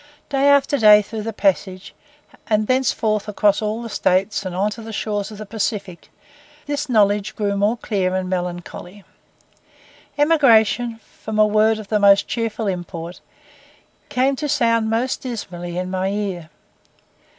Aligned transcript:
Day 0.29 0.49
by 0.49 0.59
day 0.79 1.03
throughout 1.03 1.25
the 1.25 1.31
passage, 1.31 1.93
and 2.47 2.65
thenceforward 2.65 3.25
across 3.27 3.61
all 3.61 3.83
the 3.83 3.89
States, 3.89 4.43
and 4.43 4.55
on 4.55 4.71
to 4.71 4.81
the 4.81 4.91
shores 4.91 5.29
of 5.29 5.37
the 5.37 5.45
Pacific, 5.45 6.09
this 6.65 6.89
knowledge 6.89 7.35
grew 7.35 7.55
more 7.55 7.77
clear 7.77 8.15
and 8.15 8.27
melancholy. 8.27 9.03
Emigration, 10.17 10.97
from 11.03 11.37
a 11.37 11.45
word 11.45 11.77
of 11.77 11.89
the 11.89 11.99
most 11.99 12.27
cheerful 12.27 12.65
import, 12.65 13.21
came 14.09 14.35
to 14.37 14.49
sound 14.49 14.89
most 14.89 15.21
dismally 15.21 15.77
in 15.77 15.91
my 15.91 16.07
ear. 16.07 16.49